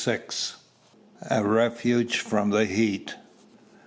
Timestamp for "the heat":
2.49-3.13